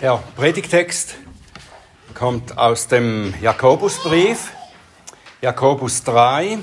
Der 0.00 0.22
Predigtext 0.36 1.16
kommt 2.14 2.56
aus 2.56 2.86
dem 2.86 3.34
Jakobusbrief, 3.40 4.52
Jakobus 5.40 6.04
3, 6.04 6.58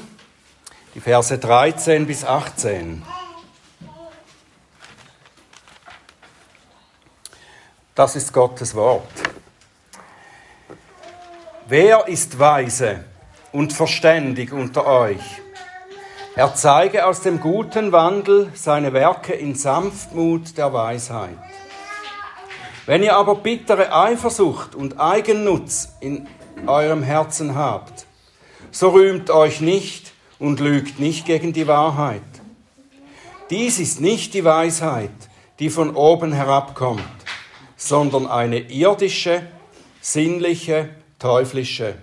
die 0.94 1.02
Verse 1.02 1.38
13 1.38 2.08
bis 2.08 2.24
18. 2.24 3.04
Das 7.94 8.16
ist 8.16 8.31
Gottes 8.31 8.74
Wort. 8.74 9.03
Wer 11.67 12.08
ist 12.08 12.40
weise 12.40 13.04
und 13.52 13.74
verständig 13.74 14.54
unter 14.54 14.88
euch? 14.88 15.42
Er 16.38 16.55
zeige 16.55 17.05
aus 17.05 17.20
dem 17.20 17.41
guten 17.41 17.91
Wandel 17.91 18.49
seine 18.54 18.94
Werke 18.94 19.34
in 19.34 19.55
Sanftmut 19.55 20.58
der 20.58 20.72
Weisheit. 20.72 21.38
Wenn 22.86 23.02
ihr 23.02 23.16
aber 23.16 23.35
bittere 23.35 23.91
Eifersucht 23.94 24.75
und 24.75 24.99
Eigennutz 24.99 25.89
in 26.02 26.27
eurem 26.67 27.02
Herzen 27.02 27.55
habt, 27.55 28.05
so 28.71 28.89
rühmt 28.89 29.31
euch 29.31 29.59
nicht 29.59 30.13
und 30.38 30.59
lügt 30.59 30.99
nicht 30.99 31.25
gegen 31.25 31.52
die 31.52 31.67
Wahrheit. 31.67 32.21
Dies 33.49 33.80
ist 33.80 34.02
nicht 34.02 34.34
die 34.34 34.44
Weisheit, 34.44 35.09
die 35.59 35.70
von 35.70 35.95
oben 35.95 36.31
herabkommt, 36.31 37.02
sondern 37.75 38.27
eine 38.27 38.59
irdische, 38.59 39.44
sinnliche, 40.02 40.89
teuflische. 41.17 41.95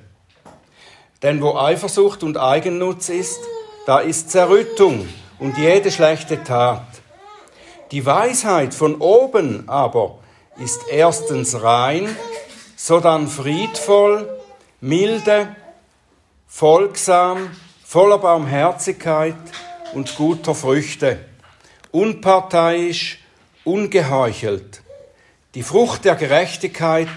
Denn 1.22 1.41
wo 1.41 1.56
Eifersucht 1.56 2.24
und 2.24 2.38
Eigennutz 2.38 3.08
ist, 3.08 3.41
da 3.86 4.00
ist 4.00 4.30
Zerrüttung 4.30 5.08
und 5.38 5.58
jede 5.58 5.92
schlechte 5.92 6.42
Tat. 6.42 6.86
Die 7.92 8.05
Weisheit 8.05 8.74
von 8.74 8.96
oben 8.96 9.69
aber 9.69 10.19
ist 10.59 10.83
erstens 10.91 11.62
rein, 11.62 12.15
sodann 12.77 13.29
friedvoll, 13.29 14.28
milde, 14.81 15.55
folgsam, 16.47 17.50
voller 17.84 18.19
Barmherzigkeit 18.19 19.36
und 19.94 20.14
guter 20.17 20.55
Früchte, 20.55 21.25
unparteiisch, 21.91 23.19
ungeheuchelt. 23.64 24.83
Die 25.55 25.62
Frucht 25.62 26.05
der 26.05 26.17
Gerechtigkeit 26.17 27.09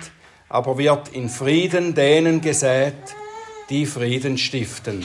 aber 0.49 0.77
wird 0.77 1.09
in 1.09 1.29
Frieden 1.29 1.95
denen 1.95 2.41
gesät, 2.41 3.15
die 3.69 3.85
Frieden 3.85 4.37
stiften. 4.37 5.03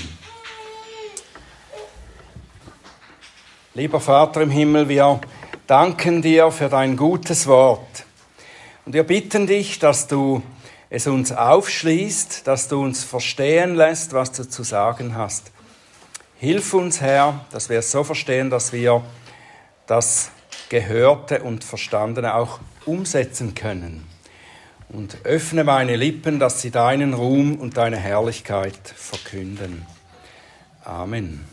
Lieber 3.75 4.01
Vater 4.01 4.43
im 4.43 4.51
Himmel, 4.51 4.89
wir 4.89 5.21
danken 5.67 6.23
dir 6.23 6.51
für 6.51 6.69
dein 6.69 6.97
gutes 6.97 7.47
Wort. 7.47 8.05
Und 8.87 8.95
wir 8.95 9.05
bitten 9.05 9.47
dich, 9.47 9.79
dass 9.79 10.07
du 10.07 10.43
es 10.89 11.07
uns 11.07 11.33
aufschließt, 11.33 12.47
dass 12.47 12.69
du 12.69 12.83
uns 12.83 13.05
verstehen 13.05 13.75
lässt, 13.75 14.13
was 14.13 14.33
du 14.33 14.49
zu 14.49 14.63
sagen 14.63 15.15
hast. 15.15 15.53
Hilf 16.39 16.73
uns, 16.75 17.01
Herr, 17.01 17.45
dass 17.53 17.69
wir 17.69 17.79
es 17.79 17.91
so 17.91 18.03
verstehen, 18.03 18.51
dass 18.51 18.73
wir 18.73 19.05
das 19.87 20.31
Gehörte 20.71 21.43
und 21.43 21.65
Verstandene 21.65 22.35
auch 22.35 22.61
umsetzen 22.87 23.55
können. 23.55 24.07
Und 24.89 25.19
öffne 25.25 25.63
meine 25.63 25.95
Lippen, 25.95 26.41
dass 26.41 26.63
sie 26.63 26.71
deinen 26.71 27.15
Ruhm 27.15 27.57
und 27.57 27.77
deine 27.77 27.99
Herrlichkeit 27.99 28.81
verkünden. 28.97 29.87
Amen. 30.85 31.45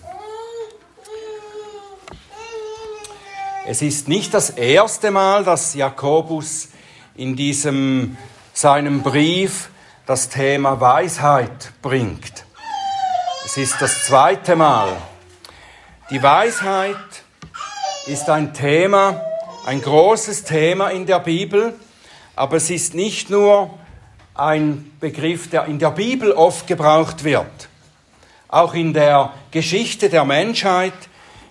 Es 3.67 3.81
ist 3.81 4.07
nicht 4.07 4.33
das 4.33 4.49
erste 4.51 5.11
Mal, 5.11 5.43
dass 5.43 5.73
Jakobus 5.73 6.69
in 7.17 7.35
diesem 7.35 8.15
seinem 8.53 9.01
Brief 9.01 9.69
das 10.05 10.29
Thema 10.29 10.79
Weisheit 10.79 11.71
bringt. 11.81 12.45
Es 13.45 13.57
ist 13.57 13.75
das 13.81 14.05
zweite 14.05 14.55
Mal. 14.55 14.89
Die 16.09 16.21
Weisheit 16.21 16.95
ist 18.05 18.29
ein 18.29 18.53
Thema, 18.53 19.21
ein 19.65 19.81
großes 19.81 20.43
Thema 20.43 20.89
in 20.89 21.05
der 21.05 21.19
Bibel, 21.19 21.73
aber 22.35 22.57
es 22.57 22.69
ist 22.69 22.93
nicht 22.93 23.29
nur 23.29 23.77
ein 24.35 24.91
Begriff, 24.99 25.49
der 25.49 25.65
in 25.65 25.79
der 25.79 25.91
Bibel 25.91 26.31
oft 26.31 26.67
gebraucht 26.67 27.23
wird. 27.23 27.67
Auch 28.47 28.73
in 28.73 28.93
der 28.93 29.33
Geschichte 29.51 30.09
der 30.09 30.23
Menschheit 30.23 30.93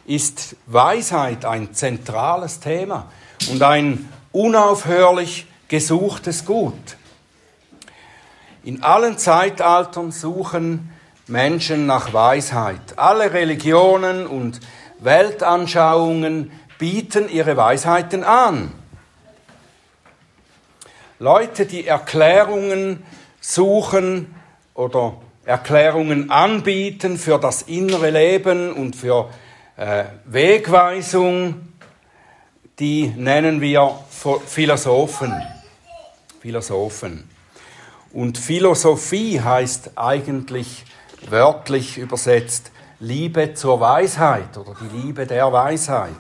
ist 0.07 0.57
Weisheit 0.67 1.45
ein 1.45 1.75
zentrales 1.75 2.61
Thema 2.61 3.11
und 3.51 3.63
ein 3.63 4.09
unaufhörlich 4.33 5.47
gesuchtes 5.69 6.45
Gut. 6.45 6.97
In 8.65 8.83
allen 8.83 9.19
Zeitaltern 9.19 10.11
suchen 10.11 10.91
Menschen 11.29 11.87
nach 11.87 12.13
Weisheit. 12.13 12.99
Alle 12.99 13.33
Religionen 13.33 14.27
und 14.27 14.61
Weltanschauungen 14.99 16.51
bieten 16.79 17.29
ihre 17.29 17.57
Weisheiten 17.57 18.25
an. 18.25 18.73
Leute, 21.19 21.67
die 21.67 21.87
Erklärungen 21.87 23.03
suchen 23.41 24.35
oder 24.75 25.15
Erklärungen 25.45 26.31
anbieten 26.31 27.17
für 27.17 27.39
das 27.39 27.63
innere 27.63 28.11
Leben 28.11 28.73
und 28.73 28.97
für 28.97 29.31
äh, 29.77 30.05
Wegweisung, 30.25 31.69
die 32.79 33.07
nennen 33.17 33.61
wir 33.61 33.99
Philosophen. 34.47 35.33
Philosophen. 36.47 37.29
Und 38.13 38.39
Philosophie 38.39 39.41
heißt 39.41 39.99
eigentlich 39.99 40.85
wörtlich 41.29 41.99
übersetzt 41.99 42.71
Liebe 43.01 43.55
zur 43.55 43.81
Weisheit 43.81 44.57
oder 44.57 44.77
die 44.81 44.97
Liebe 44.97 45.27
der 45.27 45.53
Weisheit. 45.53 46.13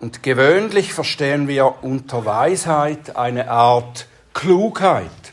Und 0.00 0.22
gewöhnlich 0.22 0.92
verstehen 0.92 1.48
wir 1.48 1.82
unter 1.82 2.26
Weisheit 2.26 3.16
eine 3.16 3.50
Art 3.50 4.06
Klugheit, 4.34 5.32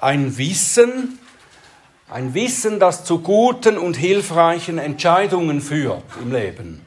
ein 0.00 0.36
Wissen, 0.38 1.20
ein 2.10 2.34
Wissen, 2.34 2.80
das 2.80 3.04
zu 3.04 3.20
guten 3.20 3.78
und 3.78 3.96
hilfreichen 3.96 4.78
Entscheidungen 4.78 5.60
führt 5.60 6.02
im 6.20 6.32
Leben. 6.32 6.84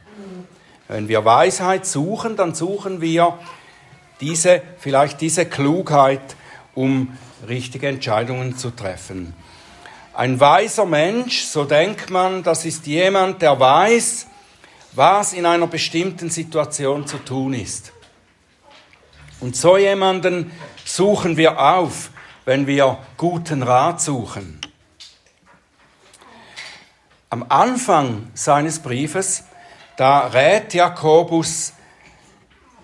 Wenn 0.89 1.07
wir 1.07 1.23
Weisheit 1.23 1.85
suchen, 1.85 2.35
dann 2.35 2.53
suchen 2.53 2.99
wir 2.99 3.37
diese, 4.21 4.61
vielleicht 4.77 5.21
diese 5.21 5.45
Klugheit, 5.45 6.35
um 6.75 7.17
richtige 7.47 7.87
Entscheidungen 7.87 8.57
zu 8.57 8.71
treffen. 8.71 9.33
Ein 10.13 10.39
weiser 10.39 10.85
Mensch, 10.85 11.43
so 11.43 11.63
denkt 11.63 12.09
man, 12.09 12.43
das 12.43 12.65
ist 12.65 12.85
jemand, 12.87 13.41
der 13.41 13.59
weiß, 13.59 14.27
was 14.93 15.33
in 15.33 15.45
einer 15.45 15.67
bestimmten 15.67 16.29
Situation 16.29 17.07
zu 17.07 17.17
tun 17.19 17.53
ist. 17.53 17.93
Und 19.39 19.55
so 19.55 19.77
jemanden 19.77 20.51
suchen 20.83 21.37
wir 21.37 21.59
auf, 21.59 22.11
wenn 22.45 22.67
wir 22.67 22.97
guten 23.15 23.63
Rat 23.63 24.01
suchen. 24.01 24.59
Am 27.29 27.45
Anfang 27.47 28.27
seines 28.33 28.79
Briefes, 28.79 29.43
da 29.95 30.27
rät 30.27 30.73
Jakobus 30.73 31.73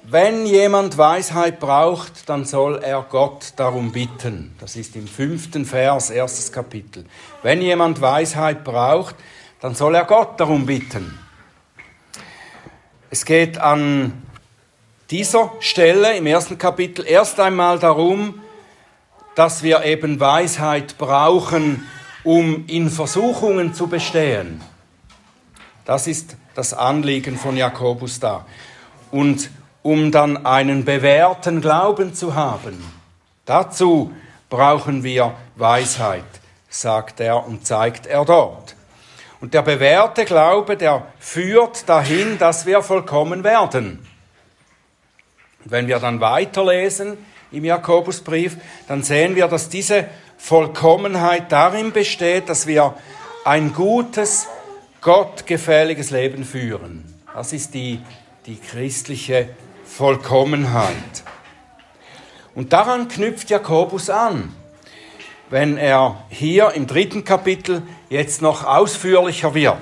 wenn 0.07 0.45
jemand 0.45 0.97
Weisheit 0.97 1.59
braucht, 1.59 2.29
dann 2.29 2.45
soll 2.45 2.77
er 2.83 3.01
Gott 3.09 3.53
darum 3.55 3.91
bitten. 3.91 4.55
Das 4.59 4.75
ist 4.75 4.95
im 4.95 5.07
fünften 5.07 5.65
Vers, 5.65 6.11
erstes 6.11 6.51
Kapitel. 6.51 7.05
Wenn 7.41 7.61
jemand 7.61 8.01
Weisheit 8.01 8.63
braucht, 8.63 9.15
dann 9.61 9.73
soll 9.73 9.95
er 9.95 10.05
Gott 10.05 10.39
darum 10.39 10.67
bitten. 10.67 11.17
Es 13.09 13.25
geht 13.25 13.57
an 13.57 14.21
dieser 15.09 15.53
Stelle 15.59 16.15
im 16.17 16.27
ersten 16.27 16.57
Kapitel 16.57 17.05
erst 17.07 17.39
einmal 17.39 17.79
darum, 17.79 18.41
dass 19.33 19.63
wir 19.63 19.85
eben 19.85 20.19
Weisheit 20.19 20.97
brauchen, 20.97 21.87
um 22.23 22.65
in 22.67 22.89
Versuchungen 22.89 23.73
zu 23.73 23.87
bestehen. 23.87 24.61
Das 25.83 26.07
ist 26.07 26.37
das 26.53 26.73
Anliegen 26.73 27.37
von 27.37 27.57
Jakobus 27.57 28.19
da. 28.19 28.45
Und 29.11 29.49
um 29.85 30.11
dann 30.11 30.47
einen 30.47 30.83
bewährten 30.83 31.61
Glauben 31.61 32.15
zu 32.15 32.33
haben. 32.33 32.83
Dazu 33.45 34.11
brauchen 34.49 35.03
wir 35.03 35.35
Weisheit, 35.57 36.23
sagt 36.69 37.19
er 37.19 37.45
und 37.45 37.67
zeigt 37.67 38.07
er 38.07 38.25
dort. 38.25 38.75
Und 39.41 39.53
der 39.53 39.61
bewährte 39.61 40.25
Glaube, 40.25 40.75
der 40.75 41.05
führt 41.19 41.87
dahin, 41.87 42.39
dass 42.39 42.65
wir 42.65 42.81
vollkommen 42.81 43.43
werden. 43.43 43.99
Und 45.63 45.71
wenn 45.71 45.85
wir 45.85 45.99
dann 45.99 46.19
weiterlesen 46.19 47.19
im 47.51 47.63
Jakobusbrief, 47.63 48.57
dann 48.87 49.03
sehen 49.03 49.35
wir, 49.35 49.47
dass 49.47 49.69
diese 49.69 50.05
Vollkommenheit 50.39 51.51
darin 51.51 51.91
besteht, 51.91 52.49
dass 52.49 52.65
wir 52.65 52.95
ein 53.43 53.71
gutes, 53.71 54.47
gottgefälliges 55.01 56.09
Leben 56.09 56.43
führen. 56.43 57.05
Das 57.35 57.53
ist 57.53 57.75
die, 57.75 58.01
die 58.47 58.59
christliche 58.59 59.49
Vollkommenheit. 59.85 61.23
Und 62.53 62.73
daran 62.73 63.07
knüpft 63.07 63.49
Jakobus 63.49 64.09
an, 64.09 64.53
wenn 65.49 65.77
er 65.77 66.23
hier 66.29 66.71
im 66.71 66.87
dritten 66.87 67.23
Kapitel 67.23 67.83
jetzt 68.09 68.41
noch 68.41 68.65
ausführlicher 68.65 69.53
wird 69.53 69.77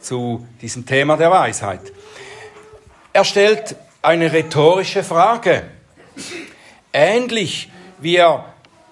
zu 0.00 0.46
diesem 0.60 0.86
Thema 0.86 1.16
der 1.16 1.30
Weisheit. 1.30 1.80
Er 3.12 3.24
stellt 3.24 3.76
eine 4.02 4.32
rhetorische 4.32 5.02
Frage, 5.02 5.64
ähnlich 6.92 7.70
wie 7.98 8.16
er 8.16 8.44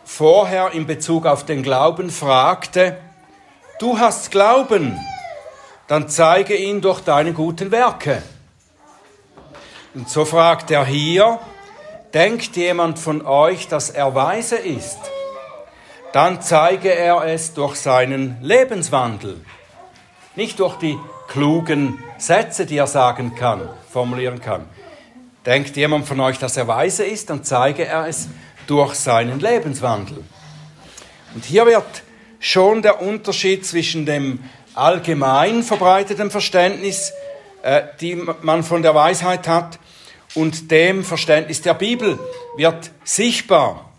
vorher 0.05 0.73
in 0.73 0.87
Bezug 0.87 1.27
auf 1.27 1.47
den 1.47 1.63
Glauben 1.63 2.11
fragte, 2.11 2.99
du 3.79 3.99
hast 3.99 4.31
Glauben, 4.31 4.99
dann 5.87 6.09
zeige 6.09 6.57
ihn 6.57 6.81
durch 6.81 7.01
deine 7.01 7.33
guten 7.33 7.71
Werke. 7.71 8.23
Und 9.99 10.09
so 10.09 10.25
fragt 10.25 10.71
er 10.71 10.87
hier, 10.87 11.41
denkt 12.15 12.55
jemand 12.55 13.01
von 13.01 13.27
euch, 13.27 13.67
dass 13.67 13.91
er 13.91 14.15
weise 14.15 14.55
ist? 14.55 14.97
Dann 16.13 16.41
zeige 16.41 16.95
er 16.95 17.25
es 17.25 17.53
durch 17.53 17.75
seinen 17.75 18.37
Lebenswandel, 18.41 19.45
nicht 20.37 20.61
durch 20.61 20.77
die 20.77 20.97
klugen 21.27 21.99
Sätze, 22.17 22.65
die 22.65 22.77
er 22.77 22.87
sagen 22.87 23.35
kann, 23.35 23.69
formulieren 23.91 24.41
kann. 24.41 24.67
Denkt 25.45 25.77
jemand 25.77 26.07
von 26.07 26.21
euch, 26.21 26.39
dass 26.39 26.57
er 26.57 26.69
weise 26.69 27.05
ist, 27.05 27.29
dann 27.29 27.43
zeige 27.43 27.85
er 27.85 28.07
es 28.07 28.29
durch 28.69 28.95
seinen 28.95 29.41
Lebenswandel. 29.41 30.23
Und 31.35 31.45
hier 31.45 31.67
wird 31.67 32.05
schon 32.39 32.83
der 32.83 33.03
Unterschied 33.03 33.67
zwischen 33.67 34.07
dem 34.07 34.45
allgemein 34.75 35.65
verbreiteten 35.65 36.31
Verständnis, 36.31 37.13
äh, 37.63 37.83
die 38.01 38.15
man 38.15 38.63
von 38.63 38.83
der 38.83 38.95
Weisheit 38.95 39.49
hat, 39.49 39.81
und 40.39 40.71
dem 40.71 41.03
Verständnis 41.03 41.63
der 41.63 41.75
Bibel 41.75 42.17
wird 42.57 42.93
sichtbar. 43.03 43.91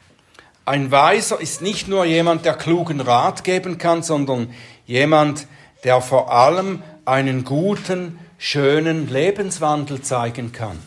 Ein 0.63 0.89
Weiser 0.89 1.41
ist 1.41 1.62
nicht 1.62 1.89
nur 1.89 2.06
jemand, 2.06 2.45
der 2.45 2.53
klugen 2.53 3.01
Rat 3.01 3.44
geben 3.44 3.77
kann, 3.77 4.03
sondern 4.03 4.53
jemand, 4.86 5.47
der 5.83 6.00
vor 6.00 6.31
allem 6.31 6.81
einen 7.03 7.44
guten, 7.44 8.19
schönen 8.38 9.09
Lebenswandel 9.09 10.01
zeigen 10.01 10.53
kann. 10.53 10.80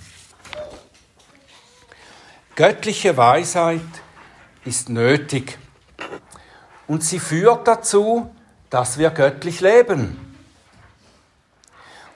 Göttliche 2.54 3.18
Weisheit 3.18 3.80
ist 4.64 4.88
nötig 4.88 5.58
und 6.86 7.04
sie 7.04 7.18
führt 7.18 7.68
dazu, 7.68 8.30
dass 8.70 8.96
wir 8.96 9.10
göttlich 9.10 9.60
leben. 9.60 10.34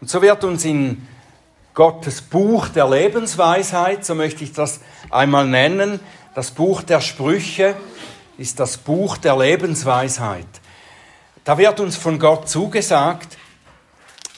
Und 0.00 0.08
so 0.08 0.22
wird 0.22 0.42
uns 0.42 0.64
in 0.64 1.06
Gottes 1.76 2.20
Buch 2.20 2.66
der 2.66 2.88
Lebensweisheit, 2.90 4.04
so 4.04 4.16
möchte 4.16 4.42
ich 4.42 4.52
das 4.52 4.80
einmal 5.10 5.46
nennen, 5.46 6.00
das 6.34 6.50
Buch 6.50 6.82
der 6.82 7.00
Sprüche 7.00 7.76
ist 8.36 8.58
das 8.58 8.76
Buch 8.76 9.16
der 9.16 9.36
Lebensweisheit. 9.36 10.48
Da 11.44 11.56
wird 11.56 11.78
uns 11.78 11.96
von 11.96 12.18
Gott 12.18 12.48
zugesagt, 12.48 13.38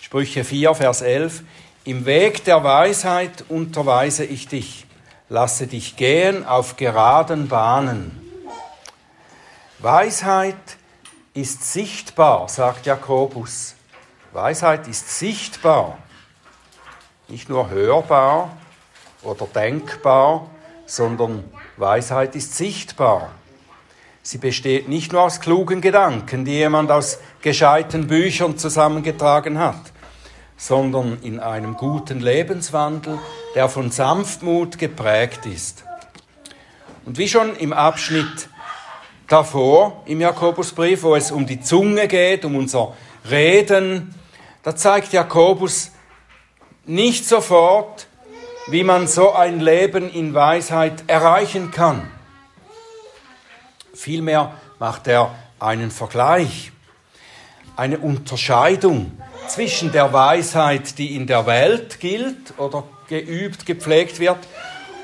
Sprüche 0.03 0.45
4, 0.45 0.75
Vers 0.75 1.01
11, 1.01 1.43
im 1.85 2.05
Weg 2.05 2.45
der 2.45 2.63
Weisheit 2.63 3.47
unterweise 3.49 4.27
ich 4.27 4.49
dich 4.49 4.85
lasse 5.29 5.67
dich 5.67 5.97
gehen 5.97 6.47
auf 6.47 6.77
geraden 6.77 7.49
Bahnen. 7.49 8.23
Weisheit 9.79 10.57
ist 11.35 11.73
sichtbar, 11.73 12.49
sagt 12.49 12.87
Jakobus. 12.87 13.75
Weisheit 14.33 14.89
ist 14.89 15.19
sichtbar, 15.19 15.99
nicht 17.29 17.51
nur 17.51 17.69
hörbar 17.69 18.57
oder 19.23 19.47
denkbar, 19.47 20.49
sondern 20.87 21.45
Weisheit 21.77 22.35
ist 22.35 22.57
sichtbar. 22.57 23.31
Sie 24.23 24.39
besteht 24.39 24.89
nicht 24.89 25.13
nur 25.13 25.23
aus 25.23 25.41
klugen 25.41 25.81
Gedanken, 25.81 26.45
die 26.45 26.53
jemand 26.53 26.91
aus 26.91 27.19
gescheiten 27.43 28.07
Büchern 28.07 28.57
zusammengetragen 28.57 29.59
hat, 29.59 29.81
sondern 30.57 31.19
in 31.23 31.39
einem 31.39 31.77
guten 31.77 32.21
Lebenswandel, 32.21 33.19
der 33.55 33.69
von 33.69 33.91
Sanftmut 33.91 34.79
geprägt 34.79 35.45
ist. 35.45 35.85
Und 37.05 37.19
wie 37.19 37.29
schon 37.29 37.57
im 37.57 37.73
Abschnitt 37.73 38.49
davor 39.27 40.03
im 40.07 40.21
Jakobusbrief, 40.21 41.03
wo 41.03 41.15
es 41.15 41.31
um 41.31 41.47
die 41.47 41.61
Zunge 41.61 42.09
geht, 42.09 42.45
um 42.47 42.57
unser 42.57 42.95
Reden, 43.31 44.15
da 44.63 44.75
zeigt 44.75 45.13
Jakobus 45.13 45.93
nicht 46.89 47.27
sofort, 47.27 48.07
wie 48.67 48.83
man 48.83 49.07
so 49.07 49.33
ein 49.33 49.61
Leben 49.61 50.11
in 50.11 50.35
Weisheit 50.35 51.05
erreichen 51.07 51.71
kann. 51.71 52.11
Vielmehr 53.95 54.53
macht 54.79 55.07
er 55.07 55.35
einen 55.61 55.91
Vergleich, 55.91 56.73
eine 57.77 57.99
Unterscheidung 57.99 59.13
zwischen 59.49 59.93
der 59.93 60.13
Weisheit, 60.13 60.99
die 60.99 61.15
in 61.15 61.27
der 61.27 61.47
Welt 61.47 62.01
gilt 62.01 62.59
oder 62.59 62.85
geübt, 63.09 63.67
gepflegt 63.67 64.19
wird, 64.19 64.39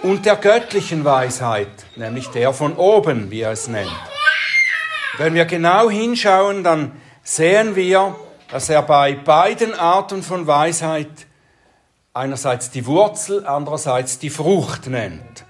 und 0.02 0.26
der 0.26 0.36
göttlichen 0.36 1.04
Weisheit, 1.04 1.68
nämlich 1.96 2.28
der 2.28 2.52
von 2.52 2.76
oben, 2.76 3.30
wie 3.30 3.40
er 3.40 3.52
es 3.52 3.68
nennt. 3.68 3.90
Wenn 5.16 5.34
wir 5.34 5.46
genau 5.46 5.88
hinschauen, 5.88 6.62
dann 6.62 6.92
sehen 7.22 7.74
wir, 7.76 8.14
dass 8.50 8.68
er 8.68 8.82
bei 8.82 9.14
beiden 9.14 9.74
Arten 9.74 10.22
von 10.22 10.46
Weisheit 10.46 11.08
einerseits 12.14 12.70
die 12.70 12.86
Wurzel, 12.86 13.44
andererseits 13.44 14.20
die 14.20 14.30
Frucht 14.30 14.86
nennt. 14.86 15.44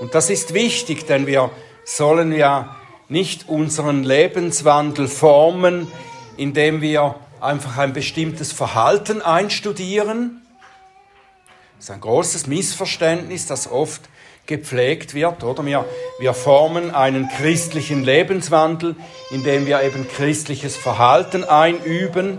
Und 0.00 0.14
das 0.14 0.30
ist 0.30 0.54
wichtig, 0.54 1.06
denn 1.06 1.26
wir 1.26 1.50
sollen 1.84 2.32
ja 2.32 2.76
nicht 3.08 3.48
unseren 3.48 4.04
Lebenswandel 4.04 5.08
formen, 5.08 5.88
indem 6.36 6.80
wir 6.80 7.16
einfach 7.40 7.76
ein 7.76 7.92
bestimmtes 7.92 8.52
Verhalten 8.52 9.20
einstudieren. 9.20 10.42
Das 11.76 11.86
ist 11.86 11.90
ein 11.90 12.00
großes 12.00 12.46
Missverständnis, 12.46 13.46
das 13.46 13.68
oft 13.68 14.02
gepflegt 14.46 15.14
wird, 15.14 15.42
oder? 15.42 15.66
Wir, 15.66 15.84
wir 16.20 16.34
formen 16.34 16.94
einen 16.94 17.28
christlichen 17.28 18.04
Lebenswandel, 18.04 18.94
indem 19.30 19.66
wir 19.66 19.82
eben 19.82 20.06
christliches 20.08 20.76
Verhalten 20.76 21.42
einüben, 21.42 22.38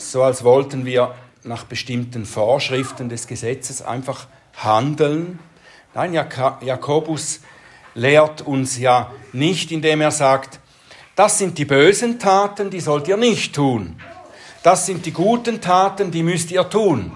so 0.00 0.22
als 0.22 0.44
wollten 0.44 0.84
wir 0.84 1.14
nach 1.42 1.64
bestimmten 1.64 2.26
Vorschriften 2.26 3.08
des 3.08 3.26
Gesetzes 3.26 3.82
einfach 3.82 4.26
handeln. 4.56 5.38
Nein, 5.94 6.14
Jakobus 6.14 7.40
lehrt 7.94 8.42
uns 8.42 8.78
ja 8.78 9.10
nicht, 9.32 9.72
indem 9.72 10.00
er 10.00 10.10
sagt, 10.10 10.60
das 11.16 11.38
sind 11.38 11.58
die 11.58 11.64
bösen 11.64 12.18
Taten, 12.18 12.70
die 12.70 12.80
sollt 12.80 13.08
ihr 13.08 13.16
nicht 13.16 13.54
tun. 13.54 14.00
Das 14.62 14.86
sind 14.86 15.06
die 15.06 15.12
guten 15.12 15.60
Taten, 15.60 16.10
die 16.10 16.22
müsst 16.22 16.50
ihr 16.50 16.68
tun. 16.68 17.12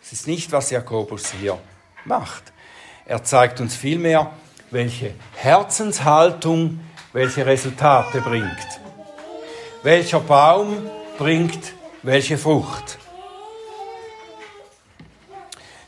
Das 0.00 0.12
ist 0.12 0.26
nicht, 0.26 0.52
was 0.52 0.70
Jakobus 0.70 1.32
hier 1.40 1.58
macht. 2.04 2.52
Er 3.06 3.22
zeigt 3.22 3.60
uns 3.60 3.74
vielmehr, 3.74 4.30
welche 4.70 5.14
Herzenshaltung 5.34 6.80
welche 7.12 7.46
Resultate 7.46 8.20
bringt. 8.20 8.80
Welcher 9.82 10.20
Baum 10.20 10.90
bringt 11.18 11.72
welche 12.02 12.38
Frucht. 12.38 12.98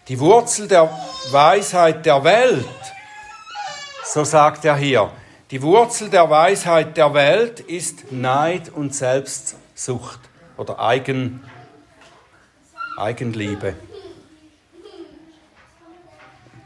Die 0.08 0.20
Wurzel 0.20 0.68
der 0.68 0.88
Weisheit 1.30 2.06
der 2.06 2.22
Welt, 2.22 2.64
so 4.04 4.22
sagt 4.22 4.64
er 4.64 4.76
hier, 4.76 5.10
die 5.50 5.62
Wurzel 5.62 6.10
der 6.10 6.30
Weisheit 6.30 6.96
der 6.96 7.12
Welt 7.14 7.60
ist 7.60 8.12
Neid 8.12 8.68
und 8.68 8.94
Selbstsucht 8.94 10.20
oder 10.56 10.80
Eigen, 10.80 11.42
Eigenliebe. 12.96 13.74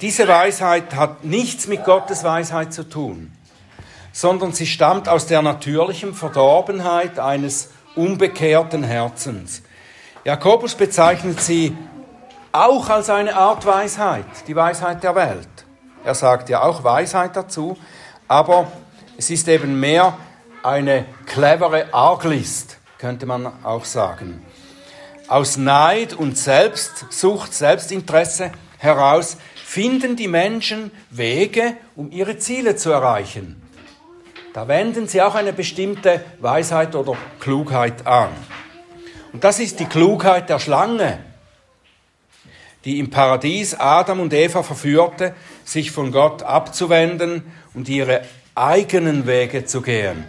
Diese 0.01 0.29
Weisheit 0.29 0.95
hat 0.95 1.25
nichts 1.25 1.67
mit 1.67 1.85
Gottes 1.85 2.25
Weisheit 2.25 2.73
zu 2.73 2.89
tun, 2.89 3.33
sondern 4.13 4.53
sie 4.53 4.67
stammt 4.67 5.09
aus 5.09 5.27
der 5.27 5.43
natürlichen 5.43 6.15
Verdorbenheit 6.15 7.19
eines 7.19 7.71
unbekehrten 8.01 8.83
Herzens. 8.83 9.63
Jakobus 10.25 10.75
bezeichnet 10.75 11.41
sie 11.41 11.77
auch 12.53 12.89
als 12.89 13.11
eine 13.11 13.37
Art 13.37 13.65
Weisheit, 13.65 14.25
die 14.47 14.57
Weisheit 14.57 15.03
der 15.03 15.15
Welt. 15.15 15.49
Er 16.05 16.15
sagt 16.15 16.49
ja 16.49 16.63
auch 16.63 16.83
Weisheit 16.83 17.37
dazu, 17.37 17.77
aber 18.27 18.71
es 19.17 19.31
ist 19.31 19.49
eben 19.49 19.79
mehr 19.79 20.17
eine 20.63 21.05
clevere 21.27 21.93
Arglist, 21.93 22.79
könnte 22.99 23.27
man 23.27 23.53
auch 23.63 23.85
sagen. 23.85 24.43
Aus 25.29 25.57
Neid 25.57 26.15
und 26.15 26.37
Selbstsucht, 26.37 27.55
Selbstinteresse 27.55 28.51
heraus 28.79 29.37
finden 29.65 30.17
die 30.17 30.27
Menschen 30.27 30.91
Wege, 31.11 31.77
um 31.95 32.11
ihre 32.11 32.39
Ziele 32.39 32.77
zu 32.77 32.91
erreichen. 32.91 33.60
Da 34.53 34.67
wenden 34.67 35.07
sie 35.07 35.23
auch 35.23 35.35
eine 35.35 35.53
bestimmte 35.53 36.25
Weisheit 36.41 36.95
oder 36.95 37.17
Klugheit 37.39 38.07
an. 38.07 38.31
Und 39.33 39.45
das 39.45 39.61
ist 39.61 39.79
die 39.79 39.87
Klugheit 39.87 40.49
der 40.49 40.59
Schlange. 40.59 41.19
die 42.85 42.99
im 42.99 43.11
Paradies 43.11 43.75
Adam 43.75 44.21
und 44.21 44.33
Eva 44.33 44.63
verführte, 44.63 45.35
sich 45.65 45.91
von 45.91 46.13
Gott 46.13 46.43
abzuwenden 46.43 47.43
und 47.75 47.89
ihre 47.89 48.23
eigenen 48.55 49.27
Wege 49.27 49.65
zu 49.65 49.83
gehen. 49.83 50.25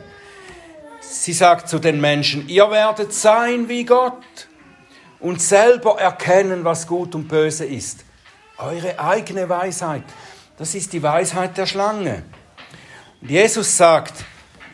Sie 0.99 1.33
sagt 1.33 1.69
zu 1.69 1.79
den 1.79 2.01
Menschen, 2.01 2.47
ihr 2.49 2.69
werdet 2.69 3.13
sein 3.13 3.69
wie 3.69 3.85
Gott 3.85 4.47
und 5.19 5.41
selber 5.41 5.99
erkennen, 5.99 6.63
was 6.63 6.87
gut 6.87 7.15
und 7.15 7.27
böse 7.27 7.65
ist. 7.65 8.03
Eure 8.57 8.99
eigene 8.99 9.49
Weisheit, 9.49 10.03
das 10.57 10.75
ist 10.75 10.93
die 10.93 11.01
Weisheit 11.01 11.57
der 11.57 11.65
Schlange. 11.65 12.23
Jesus 13.21 13.77
sagt, 13.77 14.25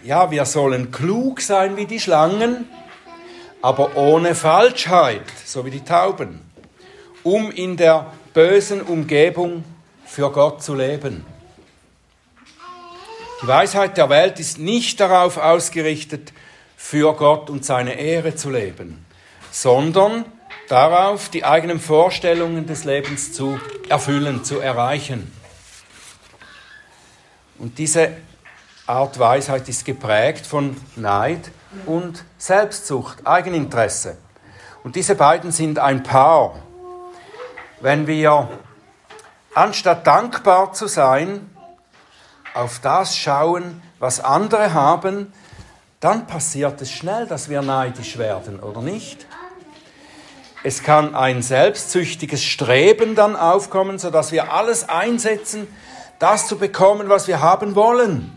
ja, 0.03 0.31
wir 0.31 0.45
sollen 0.45 0.91
klug 0.91 1.41
sein 1.41 1.75
wie 1.75 1.85
die 1.85 1.99
Schlangen, 1.99 2.65
aber 3.61 3.97
ohne 3.97 4.35
Falschheit, 4.35 5.25
so 5.45 5.65
wie 5.65 5.71
die 5.71 5.83
Tauben, 5.83 6.39
um 7.23 7.51
in 7.51 7.75
der 7.75 8.13
bösen 8.33 8.81
Umgebung 8.81 9.65
für 10.05 10.31
Gott 10.31 10.63
zu 10.63 10.75
leben. 10.75 11.25
Die 13.43 13.47
Weisheit 13.47 13.97
der 13.97 14.09
Welt 14.09 14.39
ist 14.39 14.59
nicht 14.59 14.99
darauf 14.99 15.37
ausgerichtet, 15.37 16.31
für 16.77 17.13
Gott 17.15 17.49
und 17.49 17.65
seine 17.65 17.99
Ehre 17.99 18.35
zu 18.35 18.49
leben, 18.49 19.05
sondern 19.51 20.25
darauf, 20.69 21.29
die 21.29 21.43
eigenen 21.43 21.79
Vorstellungen 21.79 22.65
des 22.65 22.85
Lebens 22.85 23.33
zu 23.33 23.59
erfüllen, 23.89 24.43
zu 24.43 24.59
erreichen. 24.59 25.31
Und 27.57 27.79
diese 27.79 28.11
Art 28.88 29.20
Weisheit 29.20 29.67
ist 29.67 29.84
geprägt 29.84 30.48
von 30.48 30.77
Neid 30.96 31.51
und 31.86 32.24
Selbstsucht, 32.38 33.27
Eigeninteresse. 33.27 34.15
Und 34.82 34.96
diese 34.96 35.15
beiden 35.15 35.51
sind 35.51 35.77
ein 35.77 36.03
Paar. 36.03 36.56
Wenn 37.82 38.08
wir 38.08 38.48
anstatt 39.53 40.08
dankbar 40.08 40.72
zu 40.72 40.88
sein, 40.88 41.50
auf 42.53 42.79
das 42.79 43.17
schauen, 43.17 43.82
was 44.00 44.22
andere 44.22 44.74
haben, 44.74 45.34
dann 46.00 46.25
passiert 46.25 46.82
es 46.82 46.89
schnell, 46.89 47.27
dass 47.27 47.50
wir 47.50 47.62
neidisch 47.62 48.17
werden, 48.17 48.62
oder 48.62 48.82
nicht? 48.82 49.27
Es 50.63 50.82
kann 50.82 51.13
ein 51.13 51.41
selbstsüchtiges 51.41 52.41
Streben 52.41 53.15
dann 53.15 53.36
aufkommen, 53.36 54.00
sodass 54.00 54.32
wir 54.32 54.53
alles 54.53 54.88
einsetzen, 54.88 55.67
das 56.20 56.48
zu 56.48 56.58
bekommen, 56.58 57.10
was 57.10 57.27
wir 57.27 57.41
haben 57.41 57.75
wollen. 57.75 58.37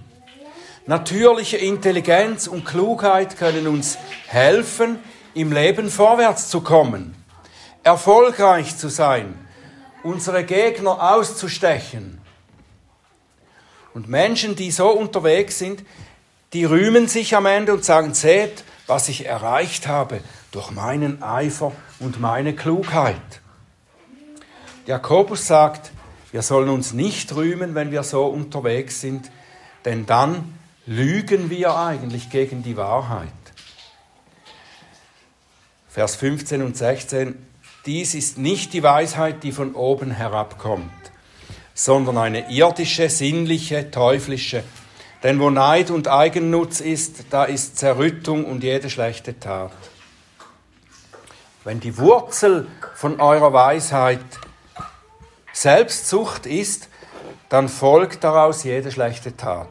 Natürliche 0.87 1.58
Intelligenz 1.58 2.46
und 2.46 2.64
Klugheit 2.64 3.37
können 3.37 3.66
uns 3.66 3.99
helfen, 4.26 4.99
im 5.34 5.52
Leben 5.52 5.90
vorwärts 5.90 6.49
zu 6.49 6.62
kommen, 6.62 7.14
erfolgreich 7.82 8.76
zu 8.76 8.88
sein, 8.88 9.34
unsere 10.02 10.44
Gegner 10.44 11.12
auszustechen. 11.14 12.20
Und 13.94 14.08
Menschen, 14.08 14.56
die 14.56 14.70
so 14.70 14.88
unterwegs 14.88 15.58
sind, 15.58 15.84
die 16.52 16.64
rühmen 16.64 17.08
sich 17.08 17.37
am 17.37 17.46
Ende 17.46 17.72
und 17.72 17.84
sagen, 17.84 18.14
seht, 18.14 18.64
was 18.87 19.08
ich 19.08 19.26
erreicht 19.26 19.87
habe 19.87 20.20
durch 20.50 20.70
meinen 20.70 21.22
Eifer 21.22 21.72
und 22.00 22.20
meine 22.20 22.54
Klugheit. 22.54 23.40
Jakobus 24.87 25.46
sagt, 25.46 25.92
wir 26.32 26.42
sollen 26.42 26.68
uns 26.68 26.92
nicht 26.92 27.34
rühmen, 27.34 27.75
wenn 27.75 27.92
wir 27.92 28.02
so 28.02 28.26
unterwegs 28.26 29.00
sind, 29.00 29.30
denn 29.84 30.06
dann 30.06 30.59
lügen 30.90 31.50
wir 31.50 31.76
eigentlich 31.76 32.30
gegen 32.30 32.64
die 32.64 32.76
Wahrheit. 32.76 33.28
Vers 35.88 36.16
15 36.16 36.62
und 36.62 36.76
16, 36.76 37.47
dies 37.87 38.16
ist 38.16 38.38
nicht 38.38 38.73
die 38.73 38.82
Weisheit, 38.82 39.44
die 39.44 39.52
von 39.52 39.76
oben 39.76 40.11
herabkommt, 40.11 40.90
sondern 41.75 42.18
eine 42.18 42.50
irdische, 42.50 43.09
sinnliche, 43.09 43.92
teuflische. 43.92 44.64
Denn 45.23 45.38
wo 45.38 45.49
Neid 45.49 45.92
und 45.92 46.09
Eigennutz 46.09 46.80
ist, 46.80 47.26
da 47.30 47.44
ist 47.44 47.78
Zerrüttung 47.78 48.44
und 48.44 48.64
jede 48.64 48.90
schlechte 48.90 49.38
Tat. 49.38 49.70
Wenn 51.62 51.78
die 51.78 51.99
Wurzel 51.99 52.66
von 52.97 53.20
eurer 53.20 53.52
Weisheit 53.52 54.25
Selbstsucht 55.52 56.47
ist, 56.47 56.88
dann 57.49 57.68
folgt 57.68 58.25
daraus 58.25 58.64
jede 58.64 58.90
schlechte 58.90 59.37
Tat. 59.37 59.68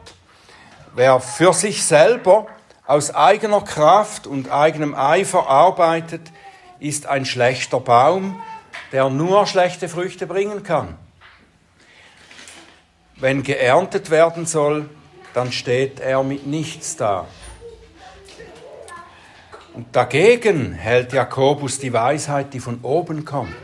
Wer 1.00 1.18
für 1.18 1.54
sich 1.54 1.82
selber 1.82 2.46
aus 2.86 3.14
eigener 3.14 3.62
Kraft 3.62 4.26
und 4.26 4.50
eigenem 4.50 4.94
Eifer 4.94 5.48
arbeitet, 5.48 6.20
ist 6.78 7.06
ein 7.06 7.24
schlechter 7.24 7.80
Baum, 7.80 8.38
der 8.92 9.08
nur 9.08 9.46
schlechte 9.46 9.88
Früchte 9.88 10.26
bringen 10.26 10.62
kann. 10.62 10.98
Wenn 13.16 13.42
geerntet 13.42 14.10
werden 14.10 14.44
soll, 14.44 14.90
dann 15.32 15.52
steht 15.52 16.00
er 16.00 16.22
mit 16.22 16.46
nichts 16.46 16.96
da. 16.96 17.26
Und 19.72 19.96
dagegen 19.96 20.74
hält 20.74 21.14
Jakobus 21.14 21.78
die 21.78 21.94
Weisheit, 21.94 22.52
die 22.52 22.60
von 22.60 22.80
oben 22.82 23.24
kommt. 23.24 23.56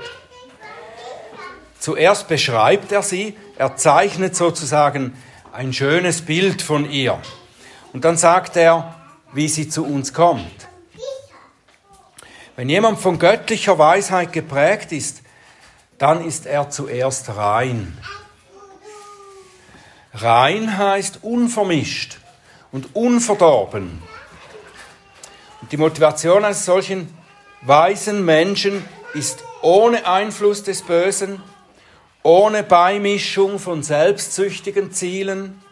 Zuerst 1.79 2.29
beschreibt 2.29 2.93
er 2.93 3.03
sie, 3.03 3.37
er 3.59 3.77
zeichnet 3.77 4.35
sozusagen 4.35 5.13
ein 5.57 5.73
schönes 5.73 6.21
Bild 6.21 6.61
von 6.61 6.91
ihr. 6.91 7.19
Und 7.95 8.05
dann 8.05 8.19
sagt 8.19 8.59
er, 8.59 8.95
wie 9.33 9.49
sie 9.49 9.71
zu 9.71 9.87
uns 9.87 10.13
kommt. 10.13 10.69
Wenn 12.57 12.69
jemand 12.69 13.01
von 13.01 13.19
göttlicher 13.19 13.79
Weisheit 13.79 14.35
geprägt 14.35 14.93
ist, 14.93 15.23
dann 15.97 16.23
ist 16.23 16.45
er 16.45 16.69
zuerst 16.69 17.35
rein. 17.37 17.97
Rein 20.13 20.77
heißt 20.77 21.21
unvermischt 21.23 22.19
und 22.71 22.95
unverdorben. 22.95 24.03
Und 25.63 25.73
die 25.73 25.79
Motivation 25.79 26.45
eines 26.45 26.67
solchen 26.67 27.09
weisen 27.63 28.27
Menschen 28.27 28.85
ist 29.15 29.43
ohne 29.63 30.07
Einfluss 30.07 30.63
des 30.63 30.83
Bösen, 30.83 31.43
ohne 32.27 32.65
Beimischung 32.65 33.61
von 33.61 33.85
selbstsüchtigen 33.85 34.91
Zielen. 34.91 35.63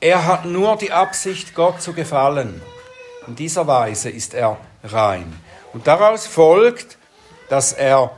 Er 0.00 0.24
hat 0.24 0.46
nur 0.46 0.76
die 0.76 0.90
Absicht, 0.90 1.54
Gott 1.54 1.82
zu 1.82 1.92
gefallen. 1.92 2.62
In 3.26 3.36
dieser 3.36 3.66
Weise 3.66 4.08
ist 4.08 4.32
er 4.32 4.56
rein. 4.82 5.38
Und 5.74 5.86
daraus 5.86 6.26
folgt, 6.26 6.96
dass 7.50 7.74
er 7.74 8.10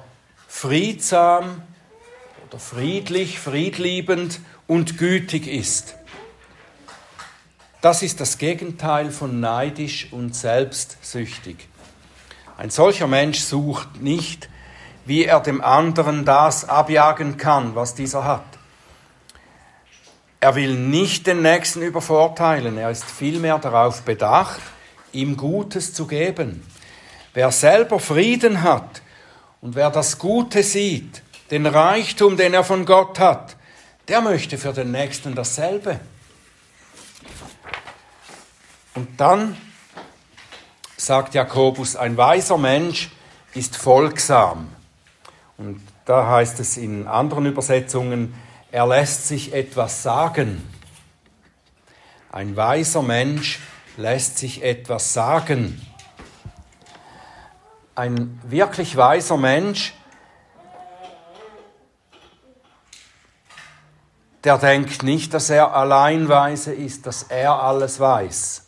friedsam 0.47 1.63
oder 2.47 2.61
friedlich, 2.61 3.41
friedliebend 3.41 4.39
und 4.69 4.97
gütig 4.97 5.49
ist. 5.49 5.97
Das 7.81 8.05
ist 8.05 8.21
das 8.21 8.39
Gegenteil 8.39 9.11
von 9.11 9.41
neidisch 9.41 10.13
und 10.13 10.37
selbstsüchtig. 10.37 11.57
Ein 12.57 12.71
solcher 12.71 13.09
Mensch 13.09 13.41
sucht 13.41 14.01
nicht, 14.01 14.49
wie 15.05 15.25
er 15.25 15.41
dem 15.41 15.61
anderen 15.61 16.25
das 16.25 16.69
abjagen 16.69 17.37
kann, 17.37 17.75
was 17.75 17.95
dieser 17.95 18.25
hat. 18.25 18.45
Er 20.41 20.55
will 20.55 20.75
nicht 20.75 21.27
den 21.27 21.43
Nächsten 21.43 21.83
übervorteilen, 21.83 22.77
er 22.77 22.91
ist 22.91 23.05
vielmehr 23.05 23.59
darauf 23.59 24.03
bedacht, 24.03 24.61
ihm 25.13 25.37
Gutes 25.37 25.95
zu 25.95 26.07
geben. 26.07 26.67
Wer 27.35 27.51
selber 27.51 28.01
Frieden 28.01 28.63
hat 28.63 29.03
und 29.61 29.75
wer 29.75 29.91
das 29.91 30.19
Gute 30.19 30.63
sieht, 30.63 31.23
den 31.51 31.67
Reichtum, 31.67 32.37
den 32.37 32.55
er 32.55 32.65
von 32.65 32.85
Gott 32.85 33.19
hat, 33.19 33.57
der 34.09 34.21
möchte 34.21 34.59
für 34.59 34.73
den 34.73 34.91
Nächsten 34.91 35.35
dasselbe. 35.35 36.01
Und 38.95 39.21
dann 39.21 39.57
sagt 40.97 41.35
Jakobus, 41.35 41.97
ein 41.97 42.17
weiser 42.17 42.59
Mensch 42.59 43.11
ist 43.55 43.77
folgsam. 43.77 44.69
Und 45.59 45.81
da 46.05 46.29
heißt 46.29 46.61
es 46.61 46.77
in 46.77 47.07
anderen 47.07 47.47
Übersetzungen, 47.47 48.35
er 48.71 48.87
lässt 48.87 49.29
sich 49.29 49.53
etwas 49.53 50.03
sagen. 50.03 50.67
Ein 52.31 52.57
weiser 52.57 53.03
Mensch 53.03 53.61
lässt 53.97 54.39
sich 54.39 54.63
etwas 54.63 55.13
sagen. 55.13 55.87
Ein 57.95 58.41
wirklich 58.45 58.97
weiser 58.97 59.37
Mensch 59.37 59.95
der 64.45 64.59
denkt 64.59 65.03
nicht, 65.03 65.35
dass 65.35 65.51
er 65.51 65.75
allein 65.75 66.29
weise 66.29 66.73
ist, 66.73 67.07
dass 67.07 67.25
er 67.25 67.63
alles 67.63 68.01
weiß. 68.01 68.67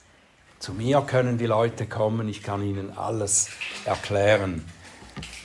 Zu 0.61 0.73
mir 0.73 1.01
können 1.03 1.37
die 1.37 1.47
Leute 1.47 1.87
kommen, 1.87 2.29
ich 2.29 2.43
kann 2.43 2.63
ihnen 2.63 2.97
alles 2.97 3.49
erklären. 3.85 4.65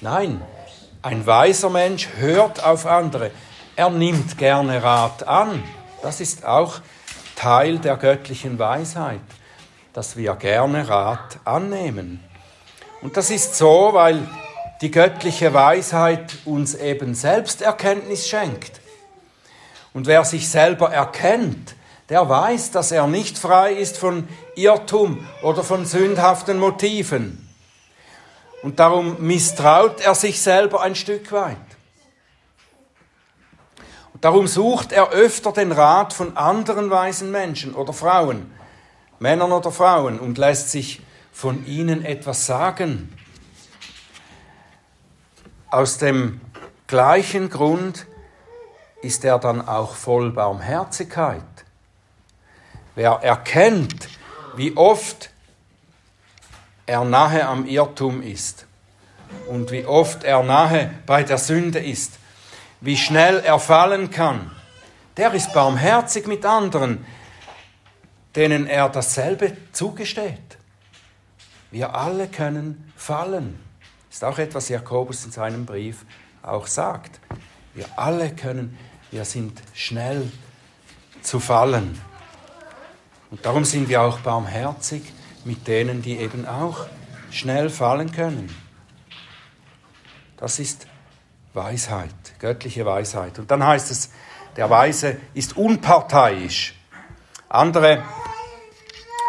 Nein, 0.01 0.41
ein 1.01 1.25
weiser 1.25 1.69
Mensch 1.69 2.09
hört 2.17 2.63
auf 2.63 2.85
andere. 2.85 3.31
Er 3.75 3.89
nimmt 3.89 4.37
gerne 4.37 4.83
Rat 4.83 5.27
an. 5.27 5.63
Das 6.01 6.19
ist 6.19 6.45
auch 6.45 6.81
Teil 7.35 7.79
der 7.79 7.95
göttlichen 7.95 8.59
Weisheit, 8.59 9.21
dass 9.93 10.17
wir 10.17 10.35
gerne 10.35 10.89
Rat 10.89 11.39
annehmen. 11.45 12.23
Und 13.01 13.15
das 13.15 13.29
ist 13.31 13.55
so, 13.55 13.91
weil 13.93 14.27
die 14.81 14.91
göttliche 14.91 15.53
Weisheit 15.53 16.37
uns 16.45 16.75
eben 16.75 17.15
Selbsterkenntnis 17.15 18.27
schenkt. 18.27 18.81
Und 19.93 20.05
wer 20.05 20.25
sich 20.25 20.49
selber 20.49 20.91
erkennt, 20.91 21.75
der 22.09 22.27
weiß, 22.27 22.71
dass 22.71 22.91
er 22.91 23.07
nicht 23.07 23.37
frei 23.37 23.73
ist 23.73 23.97
von 23.97 24.27
Irrtum 24.55 25.25
oder 25.43 25.63
von 25.63 25.85
sündhaften 25.85 26.59
Motiven. 26.59 27.48
Und 28.61 28.79
darum 28.79 29.17
misstraut 29.19 30.01
er 30.01 30.15
sich 30.15 30.41
selber 30.41 30.81
ein 30.81 30.95
Stück 30.95 31.31
weit. 31.31 31.57
Und 34.13 34.25
darum 34.25 34.47
sucht 34.47 34.91
er 34.91 35.11
öfter 35.11 35.51
den 35.53 35.71
Rat 35.71 36.13
von 36.13 36.35
anderen 36.35 36.89
weisen 36.89 37.31
Menschen 37.31 37.73
oder 37.73 37.93
Frauen, 37.93 38.51
Männern 39.19 39.51
oder 39.51 39.71
Frauen, 39.71 40.19
und 40.19 40.37
lässt 40.37 40.71
sich 40.71 41.01
von 41.31 41.65
ihnen 41.65 42.03
etwas 42.03 42.45
sagen. 42.45 43.13
Aus 45.69 45.99
dem 45.99 46.41
gleichen 46.87 47.49
Grund 47.49 48.07
ist 49.01 49.23
er 49.23 49.39
dann 49.39 49.65
auch 49.65 49.95
voll 49.95 50.31
Barmherzigkeit. 50.31 51.43
Wer 52.95 53.11
erkennt, 53.21 54.09
wie 54.55 54.75
oft 54.75 55.29
er 56.89 57.05
nahe 57.05 57.47
am 57.47 57.67
Irrtum 57.67 58.23
ist 58.23 58.65
und 59.47 59.69
wie 59.71 59.85
oft 59.85 60.23
er 60.23 60.41
nahe 60.41 60.89
bei 61.05 61.21
der 61.21 61.37
Sünde 61.37 61.77
ist, 61.77 62.13
wie 62.81 62.97
schnell 62.97 63.41
er 63.41 63.59
fallen 63.59 64.09
kann, 64.09 64.49
der 65.15 65.31
ist 65.33 65.53
barmherzig 65.53 66.25
mit 66.25 66.45
anderen, 66.45 67.05
denen 68.35 68.65
er 68.65 68.89
dasselbe 68.89 69.55
zugesteht. 69.71 70.57
Wir 71.69 71.93
alle 71.93 72.27
können 72.27 72.91
fallen. 72.95 73.59
Ist 74.09 74.23
auch 74.23 74.39
etwas 74.39 74.69
Jakobus 74.69 75.25
in 75.25 75.31
seinem 75.31 75.67
Brief 75.67 76.05
auch 76.41 76.65
sagt. 76.65 77.19
Wir 77.75 77.85
alle 77.97 78.31
können, 78.31 78.75
wir 79.11 79.25
sind 79.25 79.61
schnell 79.75 80.31
zu 81.21 81.39
fallen. 81.39 82.01
Und 83.29 83.45
darum 83.45 83.63
sind 83.63 83.89
wir 83.89 84.01
auch 84.01 84.19
barmherzig 84.19 85.03
mit 85.49 85.67
denen, 85.67 86.03
die 86.03 86.17
eben 86.17 86.47
auch 86.47 86.85
schnell 87.31 87.71
fallen 87.71 88.11
können. 88.11 88.55
Das 90.37 90.59
ist 90.59 90.85
Weisheit, 91.55 92.13
göttliche 92.37 92.85
Weisheit. 92.85 93.39
Und 93.39 93.49
dann 93.49 93.65
heißt 93.65 93.89
es, 93.89 94.11
der 94.57 94.69
Weise 94.69 95.17
ist 95.33 95.57
unparteiisch. 95.57 96.75
Andere 97.49 98.03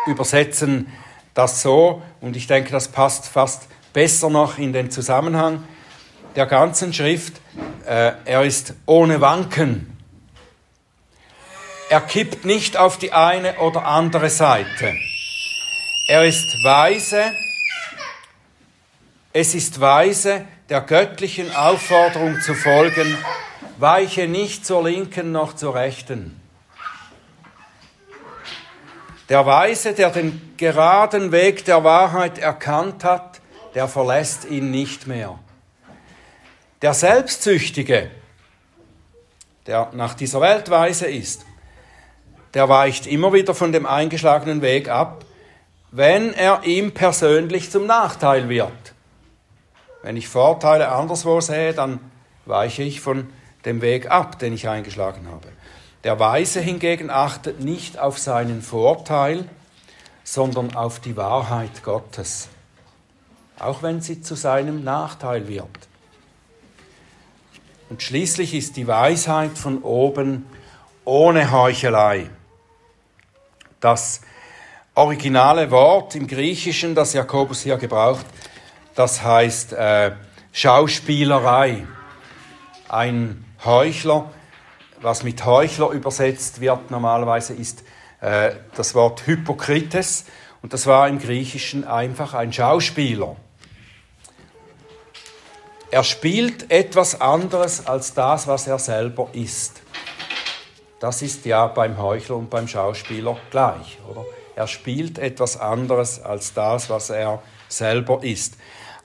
übersetzen 0.07 0.93
das 1.33 1.63
so, 1.63 2.03
und 2.21 2.37
ich 2.37 2.47
denke, 2.47 2.71
das 2.71 2.89
passt 2.89 3.27
fast 3.27 3.69
besser 3.95 4.29
noch 4.29 4.59
in 4.59 4.75
den 4.75 4.91
Zusammenhang 4.91 5.65
der 6.37 6.45
ganzen 6.45 6.93
Schrift. 6.93 7.41
Äh, 7.87 8.13
er 8.27 8.43
ist 8.43 8.75
ohne 8.85 9.23
Wanken. 9.23 9.97
Er 11.89 12.03
kippt 12.03 12.45
nicht 12.45 12.77
auf 12.77 12.99
die 12.99 13.15
eine 13.15 13.59
oder 13.61 13.87
andere 13.87 14.29
Seite. 14.29 14.95
Er 16.11 16.25
ist 16.25 16.65
weise. 16.65 17.23
Es 19.33 19.55
ist 19.55 19.81
weise, 19.81 20.45
der 20.69 20.81
göttlichen 20.81 21.55
Aufforderung 21.55 22.41
zu 22.41 22.55
folgen, 22.55 23.17
weiche 23.79 24.27
nicht 24.27 24.67
zur 24.67 24.83
linken 24.83 25.31
noch 25.31 25.55
zur 25.55 25.77
rechten. 25.77 26.41
Der 29.29 29.47
Weise, 29.47 29.93
der 29.93 30.11
den 30.11 30.57
geraden 30.57 31.31
Weg 31.31 31.65
der 31.65 31.85
Wahrheit 31.85 32.39
erkannt 32.39 33.05
hat, 33.05 33.41
der 33.77 33.87
verlässt 33.87 34.47
ihn 34.47 34.73
nicht 34.73 35.07
mehr. 35.07 35.39
Der 36.83 36.93
Selbstsüchtige, 36.93 38.11
der 39.69 39.91
nach 39.93 40.15
dieser 40.15 40.41
Weltweise 40.41 41.07
ist, 41.07 41.47
der 42.55 42.69
weicht 42.69 43.07
immer 43.07 43.33
wieder 43.33 43.55
von 43.55 43.71
dem 43.71 43.87
eingeschlagenen 43.87 44.61
Weg 44.61 44.89
ab, 44.89 45.25
wenn 45.91 46.33
er 46.35 46.63
ihm 46.65 46.93
persönlich 46.93 47.71
zum 47.71 47.87
Nachteil 47.87 48.49
wird. 48.49 48.95
Wenn 50.03 50.17
ich 50.17 50.29
Vorteile 50.29 50.91
anderswo 50.91 51.41
sehe, 51.41 51.75
dann 51.75 52.01
weiche 52.47 52.83
ich 52.83 53.01
von 53.01 53.29
dem 53.65 53.83
Weg 53.83 54.11
ab, 54.11 54.39
den 54.39 54.53
ich 54.53 54.69
eingeschlagen 54.69 55.29
habe. 55.29 55.49
Der 56.05 56.19
Weise 56.19 56.61
hingegen 56.61 57.11
achtet 57.11 57.61
nicht 57.61 57.99
auf 57.99 58.19
seinen 58.19 58.63
Vorteil, 58.63 59.45
sondern 60.25 60.75
auf 60.75 61.01
die 61.01 61.17
Wahrheit 61.17 61.83
Gottes, 61.83 62.49
auch 63.59 63.83
wenn 63.83 64.01
sie 64.01 64.23
zu 64.23 64.35
seinem 64.35 64.83
Nachteil 64.85 65.49
wird. 65.49 65.69
Und 67.91 68.03
schließlich 68.03 68.55
ist 68.55 68.77
die 68.77 68.87
Weisheit 68.87 69.59
von 69.59 69.83
oben 69.83 70.47
ohne 71.05 71.51
Heuchelei. 71.51 72.31
Das 73.81 74.21
originale 75.01 75.71
Wort 75.71 76.15
im 76.15 76.27
Griechischen, 76.27 76.95
das 76.95 77.15
Jakobus 77.15 77.63
hier 77.63 77.79
gebraucht, 77.79 78.27
das 78.95 79.23
heißt 79.23 79.73
äh, 79.73 80.13
Schauspielerei. 80.53 81.87
Ein 82.87 83.47
Heuchler, 83.65 84.31
was 85.01 85.23
mit 85.23 85.43
Heuchler 85.47 85.89
übersetzt 85.93 86.61
wird 86.61 86.91
normalerweise, 86.91 87.55
ist 87.55 87.83
äh, 88.21 88.53
das 88.77 88.95
Wort 88.95 89.27
Hypokrites 89.27 90.27
und 90.61 90.75
das 90.75 90.87
war 90.87 91.09
im 91.09 91.19
Griechischen 91.19 91.87
einfach 91.87 92.35
ein 92.35 92.53
Schauspieler. 92.53 93.37
Er 95.91 96.05
spielt 96.05 96.71
etwas 96.71 97.23
anderes 97.23 97.87
als 97.87 98.13
das, 98.13 98.47
was 98.47 98.67
er 98.67 98.79
selber 98.79 99.31
ist. 99.33 99.81
Das 101.01 101.23
ist 101.23 101.47
ja 101.47 101.69
beim 101.69 101.97
Heuchler 101.97 102.37
und 102.37 102.51
beim 102.51 102.69
Schauspieler 102.69 103.39
gleich, 103.51 103.99
oder? 104.07 104.27
Er 104.61 104.67
spielt 104.67 105.19
etwas 105.19 105.59
anderes 105.59 106.23
als 106.23 106.53
das, 106.53 106.91
was 106.91 107.09
er 107.09 107.43
selber 107.69 108.23
ist. 108.23 108.59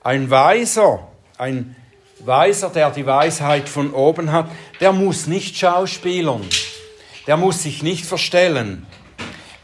Ein 0.04 0.28
Weiser, 0.28 1.08
ein 1.38 1.74
Weiser, 2.18 2.68
der 2.68 2.90
die 2.90 3.06
Weisheit 3.06 3.66
von 3.66 3.94
oben 3.94 4.32
hat, 4.32 4.50
der 4.80 4.92
muss 4.92 5.26
nicht 5.26 5.56
schauspielern. 5.56 6.46
Der 7.26 7.38
muss 7.38 7.62
sich 7.62 7.82
nicht 7.82 8.04
verstellen. 8.04 8.86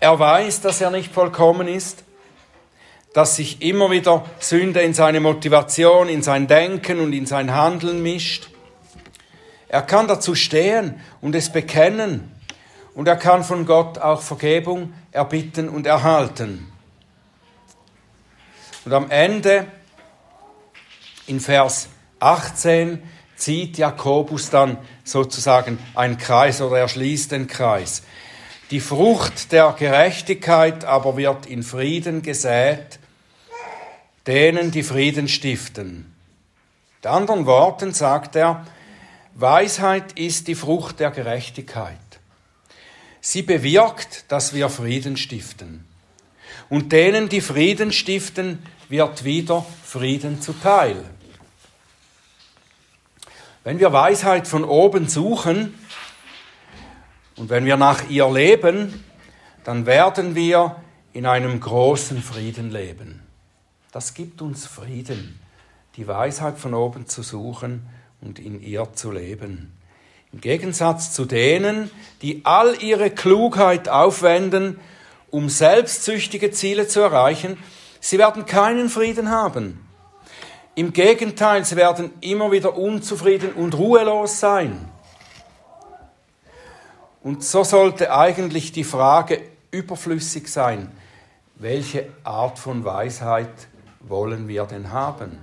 Er 0.00 0.18
weiß, 0.18 0.62
dass 0.62 0.80
er 0.80 0.90
nicht 0.90 1.12
vollkommen 1.12 1.68
ist, 1.68 2.04
dass 3.12 3.36
sich 3.36 3.60
immer 3.60 3.90
wieder 3.90 4.24
Sünde 4.38 4.80
in 4.80 4.94
seine 4.94 5.20
Motivation, 5.20 6.08
in 6.08 6.22
sein 6.22 6.46
Denken 6.46 7.00
und 7.00 7.12
in 7.12 7.26
sein 7.26 7.54
Handeln 7.54 8.02
mischt. 8.02 8.48
Er 9.68 9.82
kann 9.82 10.08
dazu 10.08 10.34
stehen 10.34 11.02
und 11.20 11.34
es 11.34 11.52
bekennen. 11.52 12.31
Und 12.94 13.08
er 13.08 13.16
kann 13.16 13.42
von 13.42 13.64
Gott 13.64 13.98
auch 13.98 14.22
Vergebung 14.22 14.92
erbitten 15.12 15.68
und 15.68 15.86
erhalten. 15.86 16.70
Und 18.84 18.92
am 18.92 19.10
Ende, 19.10 19.66
in 21.26 21.40
Vers 21.40 21.88
18, 22.20 23.02
zieht 23.36 23.78
Jakobus 23.78 24.50
dann 24.50 24.78
sozusagen 25.04 25.78
einen 25.94 26.18
Kreis 26.18 26.60
oder 26.60 26.78
er 26.78 26.88
schließt 26.88 27.32
den 27.32 27.46
Kreis. 27.46 28.02
Die 28.70 28.80
Frucht 28.80 29.52
der 29.52 29.74
Gerechtigkeit 29.78 30.84
aber 30.84 31.16
wird 31.16 31.46
in 31.46 31.62
Frieden 31.62 32.22
gesät, 32.22 32.98
denen 34.26 34.70
die 34.70 34.82
Frieden 34.82 35.28
stiften. 35.28 36.14
Mit 36.96 37.06
anderen 37.06 37.46
Worten 37.46 37.92
sagt 37.92 38.36
er, 38.36 38.64
Weisheit 39.34 40.12
ist 40.18 40.46
die 40.46 40.54
Frucht 40.54 41.00
der 41.00 41.10
Gerechtigkeit. 41.10 41.98
Sie 43.24 43.42
bewirkt, 43.42 44.24
dass 44.32 44.52
wir 44.52 44.68
Frieden 44.68 45.16
stiften. 45.16 45.86
Und 46.68 46.90
denen, 46.90 47.28
die 47.28 47.40
Frieden 47.40 47.92
stiften, 47.92 48.58
wird 48.88 49.22
wieder 49.22 49.64
Frieden 49.84 50.42
zuteil. 50.42 51.04
Wenn 53.62 53.78
wir 53.78 53.92
Weisheit 53.92 54.48
von 54.48 54.64
oben 54.64 55.08
suchen 55.08 55.72
und 57.36 57.48
wenn 57.48 57.64
wir 57.64 57.76
nach 57.76 58.10
ihr 58.10 58.28
leben, 58.28 59.04
dann 59.62 59.86
werden 59.86 60.34
wir 60.34 60.82
in 61.12 61.24
einem 61.24 61.60
großen 61.60 62.20
Frieden 62.20 62.72
leben. 62.72 63.22
Das 63.92 64.14
gibt 64.14 64.42
uns 64.42 64.66
Frieden, 64.66 65.38
die 65.94 66.08
Weisheit 66.08 66.58
von 66.58 66.74
oben 66.74 67.06
zu 67.06 67.22
suchen 67.22 67.88
und 68.20 68.40
in 68.40 68.60
ihr 68.60 68.92
zu 68.94 69.12
leben. 69.12 69.78
Im 70.32 70.40
Gegensatz 70.40 71.12
zu 71.12 71.26
denen, 71.26 71.90
die 72.22 72.40
all 72.44 72.82
ihre 72.82 73.10
Klugheit 73.10 73.88
aufwenden, 73.88 74.80
um 75.30 75.48
selbstsüchtige 75.48 76.50
Ziele 76.50 76.88
zu 76.88 77.00
erreichen, 77.00 77.58
sie 78.00 78.18
werden 78.18 78.46
keinen 78.46 78.88
Frieden 78.88 79.30
haben. 79.30 79.86
Im 80.74 80.94
Gegenteil, 80.94 81.66
sie 81.66 81.76
werden 81.76 82.10
immer 82.22 82.50
wieder 82.50 82.76
unzufrieden 82.78 83.52
und 83.52 83.76
ruhelos 83.76 84.40
sein. 84.40 84.88
Und 87.22 87.44
so 87.44 87.62
sollte 87.62 88.14
eigentlich 88.14 88.72
die 88.72 88.84
Frage 88.84 89.42
überflüssig 89.70 90.48
sein, 90.48 90.90
welche 91.56 92.08
Art 92.24 92.58
von 92.58 92.84
Weisheit 92.84 93.68
wollen 94.00 94.48
wir 94.48 94.64
denn 94.64 94.92
haben? 94.92 95.38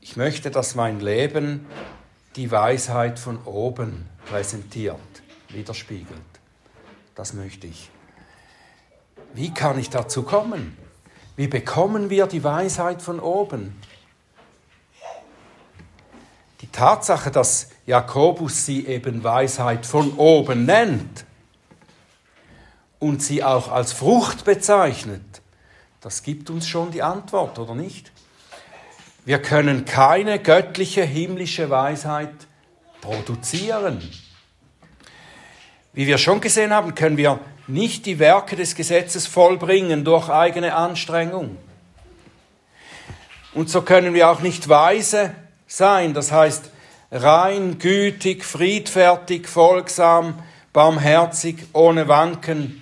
Ich 0.00 0.16
möchte, 0.16 0.50
dass 0.50 0.74
mein 0.74 1.00
Leben 1.00 1.66
die 2.36 2.50
Weisheit 2.50 3.18
von 3.18 3.38
oben 3.44 4.06
präsentiert, 4.26 5.00
widerspiegelt. 5.48 6.20
Das 7.14 7.32
möchte 7.32 7.66
ich. 7.66 7.90
Wie 9.32 9.52
kann 9.52 9.78
ich 9.78 9.88
dazu 9.88 10.22
kommen? 10.22 10.76
Wie 11.34 11.48
bekommen 11.48 12.10
wir 12.10 12.26
die 12.26 12.44
Weisheit 12.44 13.00
von 13.00 13.20
oben? 13.20 13.80
Die 16.60 16.68
Tatsache, 16.68 17.30
dass 17.30 17.70
Jakobus 17.86 18.66
sie 18.66 18.86
eben 18.86 19.24
Weisheit 19.24 19.86
von 19.86 20.12
oben 20.14 20.64
nennt 20.64 21.24
und 22.98 23.22
sie 23.22 23.42
auch 23.44 23.70
als 23.70 23.92
Frucht 23.92 24.44
bezeichnet, 24.44 25.42
das 26.00 26.22
gibt 26.22 26.50
uns 26.50 26.66
schon 26.66 26.90
die 26.90 27.02
Antwort, 27.02 27.58
oder 27.58 27.74
nicht? 27.74 28.12
Wir 29.26 29.42
können 29.42 29.84
keine 29.84 30.38
göttliche 30.38 31.02
himmlische 31.02 31.68
Weisheit 31.68 32.30
produzieren. 33.00 34.00
Wie 35.92 36.06
wir 36.06 36.16
schon 36.16 36.40
gesehen 36.40 36.72
haben, 36.72 36.94
können 36.94 37.16
wir 37.16 37.40
nicht 37.66 38.06
die 38.06 38.20
Werke 38.20 38.54
des 38.54 38.76
Gesetzes 38.76 39.26
vollbringen 39.26 40.04
durch 40.04 40.28
eigene 40.28 40.76
Anstrengung. 40.76 41.58
Und 43.52 43.68
so 43.68 43.82
können 43.82 44.14
wir 44.14 44.30
auch 44.30 44.42
nicht 44.42 44.68
weise 44.68 45.34
sein, 45.66 46.14
das 46.14 46.30
heißt 46.30 46.70
rein, 47.10 47.80
gütig, 47.80 48.44
friedfertig, 48.44 49.48
folgsam, 49.48 50.40
barmherzig, 50.72 51.66
ohne 51.72 52.06
Wanken. 52.06 52.80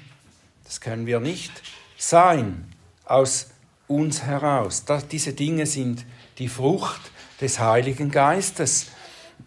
Das 0.64 0.82
können 0.82 1.06
wir 1.06 1.20
nicht 1.20 1.52
sein 1.96 2.70
aus 3.06 3.48
uns 3.88 4.24
heraus. 4.24 4.84
Das, 4.84 5.08
diese 5.08 5.32
Dinge 5.32 5.64
sind 5.64 6.04
die 6.38 6.48
Frucht 6.48 7.00
des 7.40 7.58
Heiligen 7.58 8.10
Geistes. 8.10 8.86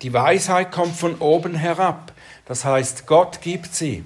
Die 0.01 0.13
Weisheit 0.13 0.71
kommt 0.71 0.95
von 0.95 1.15
oben 1.15 1.55
herab. 1.55 2.13
Das 2.45 2.65
heißt, 2.65 3.07
Gott 3.07 3.41
gibt 3.41 3.73
sie. 3.73 4.03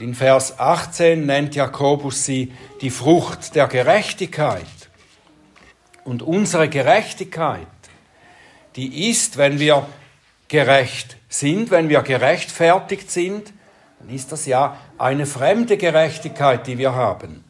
In 0.00 0.14
Vers 0.14 0.58
18 0.58 1.26
nennt 1.26 1.54
Jakobus 1.54 2.24
sie 2.24 2.52
die 2.80 2.90
Frucht 2.90 3.54
der 3.54 3.66
Gerechtigkeit. 3.66 4.64
Und 6.04 6.22
unsere 6.22 6.68
Gerechtigkeit, 6.68 7.66
die 8.76 9.10
ist, 9.10 9.36
wenn 9.36 9.58
wir 9.58 9.86
gerecht 10.48 11.16
sind, 11.28 11.70
wenn 11.70 11.88
wir 11.88 12.02
gerechtfertigt 12.02 13.10
sind, 13.10 13.52
dann 13.98 14.08
ist 14.08 14.32
das 14.32 14.46
ja 14.46 14.78
eine 14.96 15.26
fremde 15.26 15.76
Gerechtigkeit, 15.76 16.66
die 16.66 16.78
wir 16.78 16.94
haben. 16.94 17.44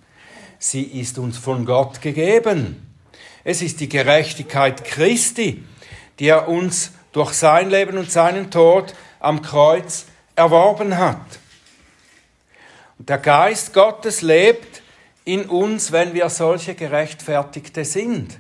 Sie 0.58 0.82
ist 0.82 1.18
uns 1.18 1.38
von 1.38 1.64
Gott 1.64 2.02
gegeben. 2.02 2.89
Es 3.44 3.62
ist 3.62 3.80
die 3.80 3.88
Gerechtigkeit 3.88 4.84
Christi, 4.84 5.64
die 6.18 6.28
er 6.28 6.48
uns 6.48 6.92
durch 7.12 7.32
sein 7.32 7.70
Leben 7.70 7.96
und 7.96 8.10
seinen 8.10 8.50
Tod 8.50 8.94
am 9.18 9.42
Kreuz 9.42 10.06
erworben 10.36 10.98
hat. 10.98 11.20
Und 12.98 13.08
der 13.08 13.18
Geist 13.18 13.72
Gottes 13.72 14.20
lebt 14.20 14.82
in 15.24 15.48
uns, 15.48 15.92
wenn 15.92 16.12
wir 16.12 16.28
solche 16.28 16.74
Gerechtfertigte 16.74 17.84
sind. 17.84 18.38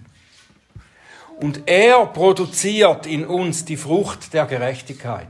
Und 1.40 1.62
er 1.66 2.04
produziert 2.06 3.06
in 3.06 3.26
uns 3.26 3.64
die 3.64 3.78
Frucht 3.78 4.34
der 4.34 4.44
Gerechtigkeit. 4.44 5.28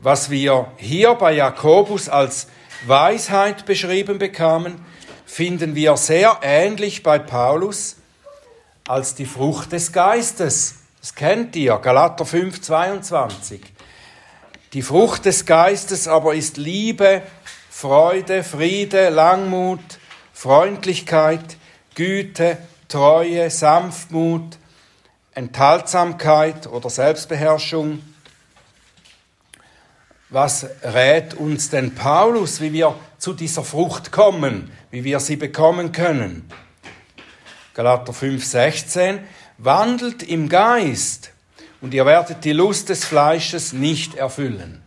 Was 0.00 0.30
wir 0.30 0.72
hier 0.76 1.14
bei 1.14 1.32
Jakobus 1.32 2.08
als 2.08 2.48
Weisheit 2.86 3.66
beschrieben 3.66 4.18
bekamen, 4.18 4.84
finden 5.28 5.74
wir 5.74 5.96
sehr 5.98 6.38
ähnlich 6.42 7.02
bei 7.02 7.18
Paulus 7.18 7.96
als 8.88 9.14
die 9.14 9.26
Frucht 9.26 9.72
des 9.72 9.92
Geistes. 9.92 10.76
Das 11.00 11.14
kennt 11.14 11.54
ihr, 11.54 11.76
Galater 11.76 12.24
5, 12.24 12.60
22. 12.62 13.60
Die 14.72 14.82
Frucht 14.82 15.26
des 15.26 15.44
Geistes 15.44 16.08
aber 16.08 16.34
ist 16.34 16.56
Liebe, 16.56 17.22
Freude, 17.70 18.42
Friede, 18.42 19.10
Langmut, 19.10 19.80
Freundlichkeit, 20.32 21.56
Güte, 21.94 22.56
Treue, 22.88 23.50
Sanftmut, 23.50 24.56
Enthaltsamkeit 25.34 26.66
oder 26.66 26.88
Selbstbeherrschung. 26.88 28.02
Was 30.30 30.66
rät 30.82 31.34
uns 31.34 31.70
denn 31.70 31.94
Paulus, 31.94 32.60
wie 32.60 32.72
wir 32.74 32.94
zu 33.16 33.32
dieser 33.32 33.64
Frucht 33.64 34.12
kommen, 34.12 34.70
wie 34.90 35.02
wir 35.04 35.20
sie 35.20 35.36
bekommen 35.36 35.92
können? 35.92 36.50
Galater 37.72 38.12
5, 38.12 38.44
16. 38.44 39.20
Wandelt 39.56 40.22
im 40.22 40.50
Geist 40.50 41.32
und 41.80 41.94
ihr 41.94 42.04
werdet 42.04 42.44
die 42.44 42.52
Lust 42.52 42.90
des 42.90 43.06
Fleisches 43.06 43.72
nicht 43.72 44.16
erfüllen, 44.16 44.82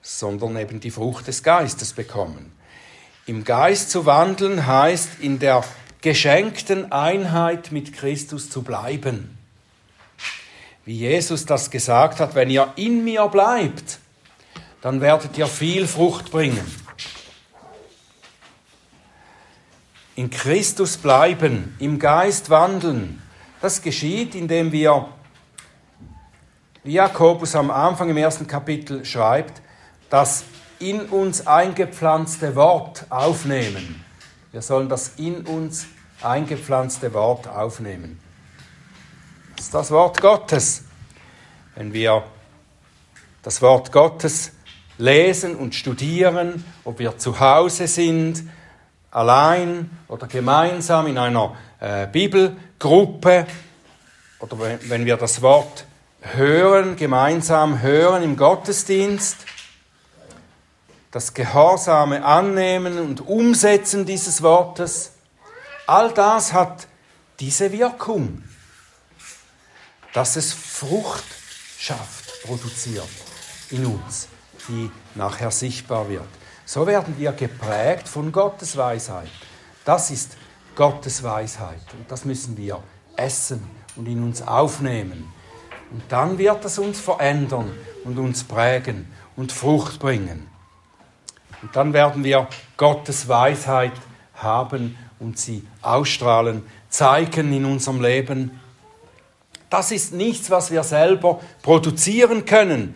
sondern 0.00 0.56
eben 0.56 0.80
die 0.80 0.90
Frucht 0.90 1.26
des 1.26 1.42
Geistes 1.42 1.92
bekommen. 1.92 2.52
Im 3.26 3.44
Geist 3.44 3.90
zu 3.90 4.06
wandeln 4.06 4.66
heißt, 4.66 5.20
in 5.20 5.38
der 5.38 5.64
geschenkten 6.00 6.90
Einheit 6.90 7.72
mit 7.72 7.92
Christus 7.92 8.48
zu 8.48 8.62
bleiben. 8.62 9.41
Wie 10.84 10.96
Jesus 10.96 11.46
das 11.46 11.70
gesagt 11.70 12.18
hat, 12.18 12.34
wenn 12.34 12.50
ihr 12.50 12.72
in 12.76 13.04
mir 13.04 13.28
bleibt, 13.28 13.98
dann 14.80 15.00
werdet 15.00 15.38
ihr 15.38 15.46
viel 15.46 15.86
Frucht 15.86 16.32
bringen. 16.32 16.66
In 20.16 20.28
Christus 20.28 20.96
bleiben, 20.96 21.74
im 21.78 21.98
Geist 21.98 22.50
wandeln, 22.50 23.22
das 23.60 23.80
geschieht, 23.80 24.34
indem 24.34 24.72
wir, 24.72 25.08
wie 26.82 26.94
Jakobus 26.94 27.54
am 27.54 27.70
Anfang 27.70 28.10
im 28.10 28.16
ersten 28.16 28.46
Kapitel 28.46 29.04
schreibt, 29.04 29.62
das 30.10 30.44
in 30.80 31.02
uns 31.02 31.46
eingepflanzte 31.46 32.56
Wort 32.56 33.06
aufnehmen. 33.08 34.04
Wir 34.50 34.62
sollen 34.62 34.88
das 34.88 35.12
in 35.16 35.46
uns 35.46 35.86
eingepflanzte 36.22 37.14
Wort 37.14 37.46
aufnehmen. 37.46 38.20
Das 39.62 39.68
ist 39.68 39.74
das 39.74 39.90
Wort 39.92 40.20
Gottes. 40.20 40.82
Wenn 41.76 41.92
wir 41.92 42.24
das 43.44 43.62
Wort 43.62 43.92
Gottes 43.92 44.50
lesen 44.98 45.54
und 45.54 45.76
studieren, 45.76 46.64
ob 46.82 46.98
wir 46.98 47.16
zu 47.16 47.38
Hause 47.38 47.86
sind, 47.86 48.42
allein 49.12 49.88
oder 50.08 50.26
gemeinsam 50.26 51.06
in 51.06 51.16
einer 51.16 51.54
äh, 51.78 52.08
Bibelgruppe 52.08 53.46
oder 54.40 54.56
wenn 54.58 55.04
wir 55.04 55.16
das 55.16 55.42
Wort 55.42 55.86
hören, 56.22 56.96
gemeinsam 56.96 57.80
hören 57.80 58.24
im 58.24 58.36
Gottesdienst, 58.36 59.36
das 61.12 61.34
gehorsame 61.34 62.24
Annehmen 62.24 62.98
und 62.98 63.24
Umsetzen 63.28 64.06
dieses 64.06 64.42
Wortes, 64.42 65.12
all 65.86 66.12
das 66.12 66.52
hat 66.52 66.88
diese 67.38 67.70
Wirkung, 67.70 68.42
dass 70.12 70.36
es 70.36 70.52
Frucht 70.52 71.24
schafft, 71.78 72.42
produziert 72.44 73.08
in 73.70 73.86
uns, 73.86 74.28
die 74.68 74.90
nachher 75.14 75.50
sichtbar 75.50 76.08
wird. 76.08 76.28
So 76.64 76.86
werden 76.86 77.18
wir 77.18 77.32
geprägt 77.32 78.08
von 78.08 78.30
Gottes 78.30 78.76
Weisheit. 78.76 79.30
Das 79.84 80.10
ist 80.10 80.36
Gottes 80.74 81.22
Weisheit 81.22 81.82
und 81.98 82.10
das 82.10 82.24
müssen 82.24 82.56
wir 82.56 82.82
essen 83.16 83.68
und 83.96 84.06
in 84.06 84.22
uns 84.22 84.42
aufnehmen. 84.42 85.32
Und 85.90 86.02
dann 86.08 86.38
wird 86.38 86.64
es 86.64 86.78
uns 86.78 87.00
verändern 87.00 87.70
und 88.04 88.18
uns 88.18 88.44
prägen 88.44 89.12
und 89.36 89.52
Frucht 89.52 89.98
bringen. 89.98 90.48
Und 91.60 91.76
dann 91.76 91.92
werden 91.92 92.24
wir 92.24 92.48
Gottes 92.76 93.28
Weisheit 93.28 93.92
haben 94.34 94.96
und 95.18 95.38
sie 95.38 95.66
ausstrahlen, 95.82 96.64
zeigen 96.88 97.52
in 97.52 97.64
unserem 97.64 98.00
Leben. 98.00 98.58
Das 99.72 99.90
ist 99.90 100.12
nichts, 100.12 100.50
was 100.50 100.70
wir 100.70 100.84
selber 100.84 101.40
produzieren 101.62 102.44
können. 102.44 102.94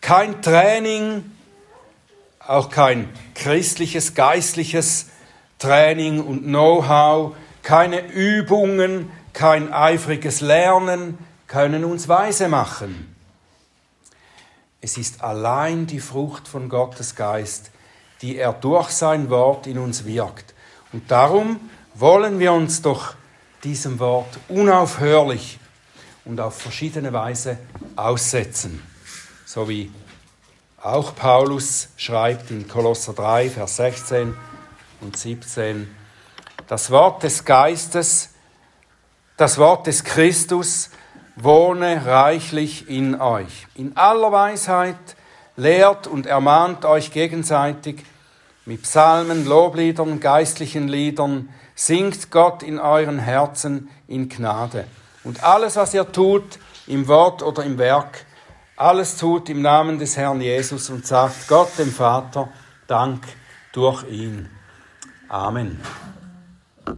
Kein 0.00 0.42
Training, 0.42 1.22
auch 2.40 2.68
kein 2.68 3.08
christliches, 3.36 4.14
geistliches 4.14 5.06
Training 5.60 6.20
und 6.20 6.42
Know-how, 6.42 7.36
keine 7.62 8.08
Übungen, 8.08 9.08
kein 9.34 9.72
eifriges 9.72 10.40
Lernen 10.40 11.16
können 11.46 11.84
uns 11.84 12.08
weise 12.08 12.48
machen. 12.48 13.14
Es 14.80 14.98
ist 14.98 15.22
allein 15.22 15.86
die 15.86 16.00
Frucht 16.00 16.48
von 16.48 16.68
Gottes 16.68 17.14
Geist, 17.14 17.70
die 18.22 18.36
er 18.36 18.52
durch 18.52 18.90
sein 18.90 19.30
Wort 19.30 19.68
in 19.68 19.78
uns 19.78 20.04
wirkt. 20.04 20.54
Und 20.92 21.08
darum 21.08 21.60
wollen 21.94 22.40
wir 22.40 22.52
uns 22.52 22.82
doch 22.82 23.14
diesem 23.62 24.00
Wort 24.00 24.40
unaufhörlich 24.48 25.60
und 26.26 26.40
auf 26.40 26.58
verschiedene 26.58 27.12
Weise 27.12 27.58
aussetzen. 27.96 28.82
So 29.46 29.68
wie 29.68 29.90
auch 30.82 31.14
Paulus 31.14 31.88
schreibt 31.96 32.50
in 32.50 32.68
Kolosser 32.68 33.14
3, 33.14 33.50
Vers 33.50 33.76
16 33.76 34.34
und 35.00 35.16
17, 35.16 35.88
das 36.66 36.90
Wort 36.90 37.22
des 37.22 37.44
Geistes, 37.44 38.30
das 39.36 39.58
Wort 39.58 39.86
des 39.86 40.04
Christus 40.04 40.90
wohne 41.36 42.06
reichlich 42.06 42.88
in 42.88 43.20
euch. 43.20 43.66
In 43.74 43.96
aller 43.96 44.32
Weisheit 44.32 44.96
lehrt 45.56 46.06
und 46.06 46.26
ermahnt 46.26 46.84
euch 46.84 47.12
gegenseitig 47.12 48.04
mit 48.64 48.82
Psalmen, 48.82 49.46
Lobliedern, 49.46 50.18
geistlichen 50.18 50.88
Liedern, 50.88 51.50
singt 51.74 52.30
Gott 52.30 52.62
in 52.62 52.78
euren 52.78 53.18
Herzen 53.18 53.90
in 54.08 54.28
Gnade. 54.28 54.86
Und 55.26 55.42
alles, 55.42 55.74
was 55.74 55.92
ihr 55.92 56.10
tut, 56.12 56.60
im 56.86 57.08
Wort 57.08 57.42
oder 57.42 57.64
im 57.64 57.78
Werk, 57.78 58.24
alles 58.76 59.16
tut 59.16 59.48
im 59.48 59.60
Namen 59.60 59.98
des 59.98 60.16
Herrn 60.16 60.40
Jesus 60.40 60.88
und 60.88 61.04
sagt 61.04 61.48
Gott 61.48 61.76
dem 61.78 61.90
Vater 61.90 62.48
Dank 62.86 63.24
durch 63.72 64.04
ihn. 64.08 64.48
Amen. 65.28 65.80